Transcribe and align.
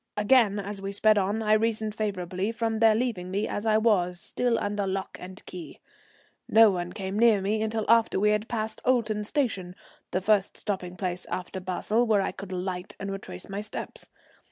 Again, 0.17 0.57
as 0.57 0.81
we 0.81 0.91
sped 0.91 1.19
on, 1.19 1.43
I 1.43 1.53
reasoned 1.53 1.93
favourably 1.93 2.51
from 2.51 2.79
their 2.79 2.95
leaving 2.95 3.29
me 3.29 3.47
as 3.47 3.67
I 3.67 3.77
was, 3.77 4.19
still 4.19 4.57
under 4.57 4.87
lock 4.87 5.15
and 5.21 5.45
key. 5.45 5.79
No 6.49 6.71
one 6.71 6.91
came 6.91 7.19
near 7.19 7.39
me 7.39 7.61
until 7.61 7.85
after 7.87 8.19
we 8.19 8.31
had 8.31 8.47
passed 8.47 8.81
Olten 8.83 9.23
station, 9.23 9.75
the 10.09 10.19
first 10.19 10.57
stopping 10.57 10.97
place 10.97 11.27
after 11.29 11.59
Basle, 11.59 12.07
where 12.07 12.23
I 12.23 12.31
could 12.31 12.51
alight 12.51 12.95
and 12.99 13.11
retrace 13.11 13.47
my 13.47 13.61
steps. 13.61 14.09